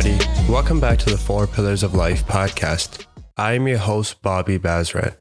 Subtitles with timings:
[0.00, 0.50] everybody.
[0.50, 3.04] Welcome back to the Four Pillars of Life podcast.
[3.36, 5.16] I am your host, Bobby Bazran.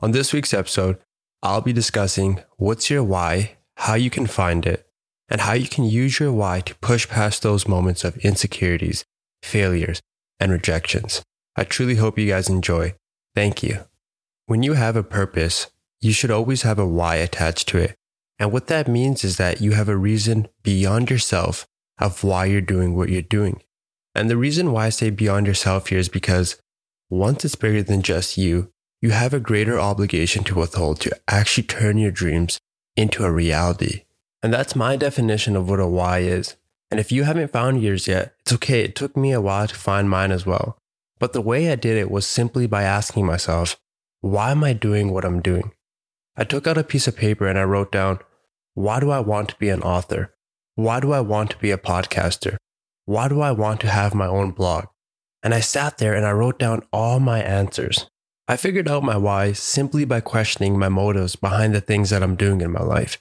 [0.00, 0.98] On this week's episode,
[1.42, 4.86] I'll be discussing what's your why, how you can find it,
[5.28, 9.04] and how you can use your why to push past those moments of insecurities,
[9.42, 10.00] failures,
[10.40, 11.22] and rejections.
[11.54, 12.94] I truly hope you guys enjoy.
[13.36, 13.84] Thank you.
[14.46, 17.94] When you have a purpose, you should always have a why attached to it.
[18.40, 22.60] And what that means is that you have a reason beyond yourself of why you're
[22.60, 23.60] doing what you're doing.
[24.14, 26.56] And the reason why I say beyond yourself here is because
[27.10, 31.64] once it's bigger than just you, you have a greater obligation to withhold to actually
[31.64, 32.58] turn your dreams
[32.96, 34.04] into a reality.
[34.42, 36.56] And that's my definition of what a why is.
[36.90, 38.82] And if you haven't found yours yet, it's okay.
[38.82, 40.78] It took me a while to find mine as well.
[41.18, 43.76] But the way I did it was simply by asking myself,
[44.20, 45.72] why am I doing what I'm doing?
[46.36, 48.20] I took out a piece of paper and I wrote down,
[48.74, 50.34] why do I want to be an author?
[50.74, 52.56] Why do I want to be a podcaster?
[53.06, 54.86] Why do I want to have my own blog?
[55.42, 58.08] And I sat there and I wrote down all my answers.
[58.48, 62.36] I figured out my why simply by questioning my motives behind the things that I'm
[62.36, 63.18] doing in my life.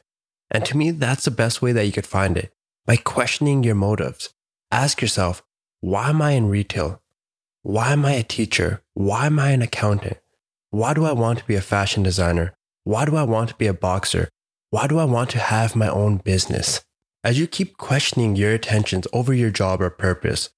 [0.50, 2.54] And to me, that's the best way that you could find it
[2.86, 4.34] by questioning your motives.
[4.72, 5.44] Ask yourself,
[5.82, 7.02] why am I in retail?
[7.62, 8.84] Why am I a teacher?
[8.94, 10.18] Why am I an accountant?
[10.70, 12.54] Why do I want to be a fashion designer?
[12.84, 14.30] Why do I want to be a boxer?
[14.70, 16.84] Why do I want to have my own business?
[17.26, 20.50] As you keep questioning your attentions over your job or purpose,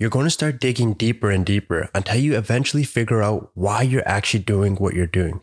[0.00, 4.06] you're going to start digging deeper and deeper until you eventually figure out why you're
[4.06, 5.42] actually doing what you're doing.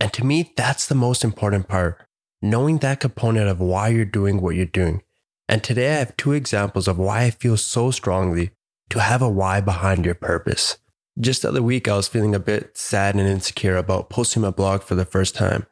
[0.00, 2.02] And to me, that's the most important part
[2.42, 5.02] knowing that component of why you're doing what you're doing.
[5.48, 8.50] And today I have two examples of why I feel so strongly
[8.90, 10.78] to have a why behind your purpose.
[11.18, 14.50] Just the other week, I was feeling a bit sad and insecure about posting my
[14.50, 15.66] blog for the first time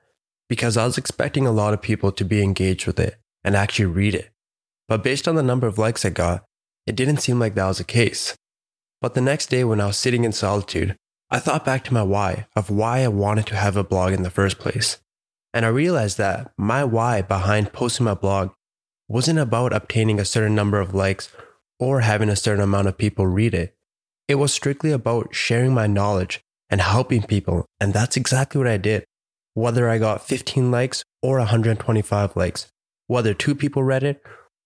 [0.48, 3.86] because I was expecting a lot of people to be engaged with it and actually
[3.86, 4.30] read it.
[4.88, 6.44] But based on the number of likes I got,
[6.86, 8.36] it didn't seem like that was the case.
[9.00, 10.96] But the next day, when I was sitting in solitude,
[11.30, 14.22] I thought back to my why of why I wanted to have a blog in
[14.22, 14.98] the first place.
[15.52, 18.50] And I realized that my why behind posting my blog
[19.08, 21.30] wasn't about obtaining a certain number of likes
[21.78, 23.74] or having a certain amount of people read it.
[24.28, 26.40] It was strictly about sharing my knowledge
[26.70, 27.66] and helping people.
[27.80, 29.04] And that's exactly what I did.
[29.54, 32.66] Whether I got 15 likes or 125 likes,
[33.06, 34.22] whether two people read it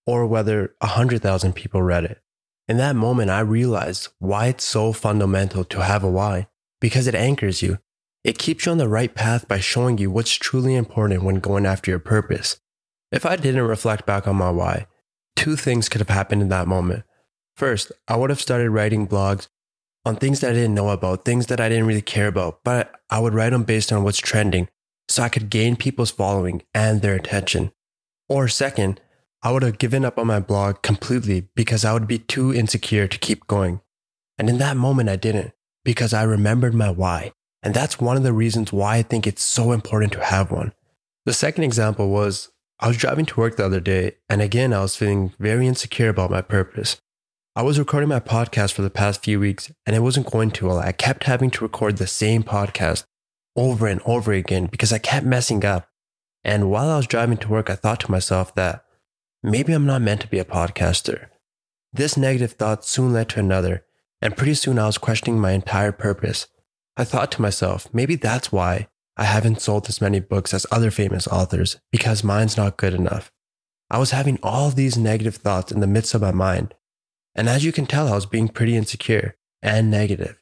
[0.09, 2.19] or whether 100,000 people read it.
[2.67, 6.47] In that moment, I realized why it's so fundamental to have a why,
[6.81, 7.77] because it anchors you.
[8.23, 11.65] It keeps you on the right path by showing you what's truly important when going
[11.65, 12.59] after your purpose.
[13.11, 14.87] If I didn't reflect back on my why,
[15.35, 17.03] two things could have happened in that moment.
[17.55, 19.47] First, I would have started writing blogs
[20.05, 22.99] on things that I didn't know about, things that I didn't really care about, but
[23.09, 24.69] I would write them based on what's trending
[25.07, 27.71] so I could gain people's following and their attention.
[28.27, 29.01] Or second,
[29.41, 33.07] I would have given up on my blog completely because I would be too insecure
[33.07, 33.81] to keep going.
[34.37, 35.53] And in that moment, I didn't
[35.85, 37.31] because I remembered my why.
[37.63, 40.73] And that's one of the reasons why I think it's so important to have one.
[41.25, 42.49] The second example was
[42.79, 46.07] I was driving to work the other day, and again, I was feeling very insecure
[46.07, 47.01] about my purpose.
[47.55, 50.67] I was recording my podcast for the past few weeks, and it wasn't going too
[50.67, 50.79] well.
[50.79, 53.03] I kept having to record the same podcast
[53.55, 55.89] over and over again because I kept messing up.
[56.45, 58.85] And while I was driving to work, I thought to myself that
[59.43, 61.27] maybe I'm not meant to be a podcaster.
[61.93, 63.85] This negative thought soon led to another,
[64.21, 66.47] and pretty soon I was questioning my entire purpose.
[66.97, 70.91] I thought to myself, maybe that's why I haven't sold as many books as other
[70.91, 73.31] famous authors, because mine's not good enough.
[73.89, 76.75] I was having all these negative thoughts in the midst of my mind.
[77.33, 80.41] And as you can tell, I was being pretty insecure and negative.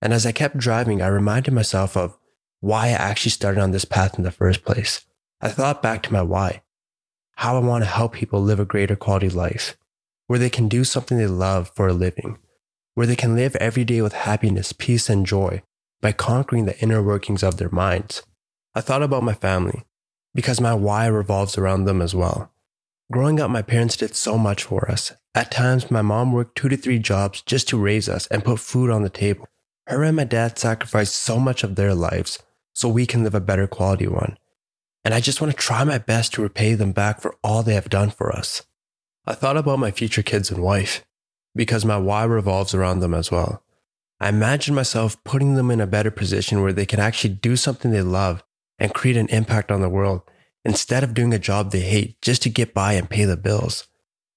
[0.00, 2.16] And as I kept driving, I reminded myself of
[2.60, 5.04] why I actually started on this path in the first place.
[5.40, 6.62] I thought back to my why
[7.40, 9.74] how I want to help people live a greater quality life,
[10.26, 12.36] where they can do something they love for a living,
[12.94, 15.62] where they can live every day with happiness, peace, and joy
[16.02, 18.24] by conquering the inner workings of their minds.
[18.74, 19.84] I thought about my family
[20.34, 22.52] because my why revolves around them as well.
[23.10, 25.12] Growing up, my parents did so much for us.
[25.34, 28.60] At times, my mom worked two to three jobs just to raise us and put
[28.60, 29.48] food on the table.
[29.86, 32.38] Her and my dad sacrificed so much of their lives
[32.74, 34.36] so we can live a better quality one
[35.04, 37.74] and I just want to try my best to repay them back for all they
[37.74, 38.62] have done for us.
[39.26, 41.04] I thought about my future kids and wife,
[41.54, 43.62] because my why revolves around them as well.
[44.20, 47.90] I imagine myself putting them in a better position where they can actually do something
[47.90, 48.44] they love
[48.78, 50.22] and create an impact on the world
[50.64, 53.86] instead of doing a job they hate just to get by and pay the bills.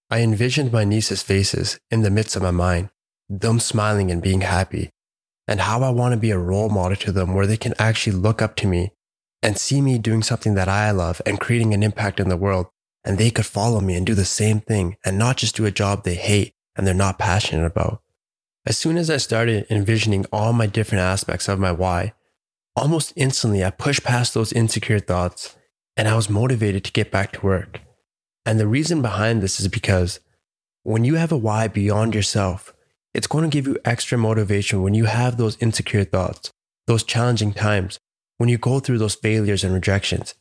[0.10, 2.90] I envisioned my nieces' faces in the midst of my mind,
[3.30, 4.92] them smiling and being happy,
[5.48, 8.16] and how I want to be a role model to them where they can actually
[8.16, 8.92] look up to me
[9.44, 12.68] and see me doing something that I love and creating an impact in the world.
[13.04, 15.72] And they could follow me and do the same thing and not just do a
[15.72, 18.02] job they hate and they're not passionate about.
[18.66, 22.14] As soon as I started envisioning all my different aspects of my why,
[22.78, 25.58] almost instantly I pushed past those insecure thoughts
[25.98, 27.82] and I was motivated to get back to work.
[28.46, 30.22] And the reason behind this is because
[30.84, 32.74] when you have a why beyond yourself,
[33.14, 36.52] it's going to give you extra motivation when you have those insecure thoughts,
[36.88, 38.00] those challenging times,
[38.44, 40.36] when you go through those failures and rejections.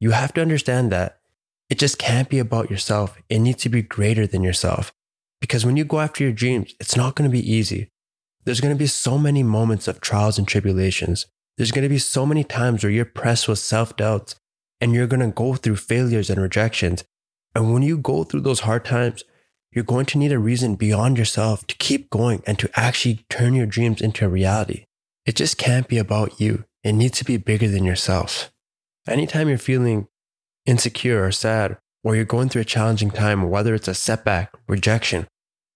[0.00, 1.20] You have to understand that
[1.70, 3.22] it just can't be about yourself.
[3.28, 4.92] It needs to be greater than yourself.
[5.40, 7.88] Because when you go after your dreams, it's not going to be easy.
[8.44, 11.26] There's going to be so many moments of trials and tribulations.
[11.56, 14.34] There's going to be so many times where you're pressed with self doubts
[14.80, 17.04] and you're going to go through failures and rejections.
[17.54, 19.22] And when you go through those hard times,
[19.70, 23.54] you're going to need a reason beyond yourself to keep going and to actually turn
[23.54, 24.86] your dreams into a reality.
[25.24, 26.64] It just can't be about you.
[26.86, 28.52] It needs to be bigger than yourself.
[29.08, 30.06] Anytime you're feeling
[30.66, 35.26] insecure or sad, or you're going through a challenging time, whether it's a setback, rejection,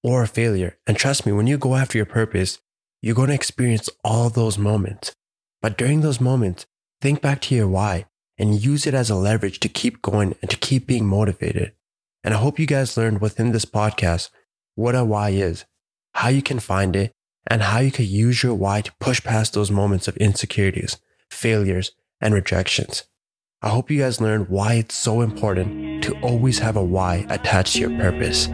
[0.05, 2.61] or a failure, and trust me, when you go after your purpose,
[3.03, 5.13] you're going to experience all those moments.
[5.61, 6.65] But during those moments,
[7.01, 8.07] think back to your why
[8.39, 11.73] and use it as a leverage to keep going and to keep being motivated.
[12.23, 14.31] And I hope you guys learned within this podcast
[14.77, 15.65] what a why is,
[16.15, 17.11] how you can find it,
[17.47, 20.99] and how you can use your why to push past those moments of insecurities,
[21.31, 23.05] failures, and rejections.
[23.63, 27.75] I hope you guys learned why it's so important to always have a why attached
[27.75, 28.47] to your purpose.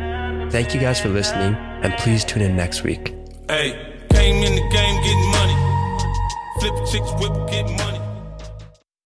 [0.53, 3.15] Thank you guys for listening, and please tune in next week.
[3.49, 5.57] Hey, came in the game getting money.
[6.61, 8.06] Flip chicks, whip, get money.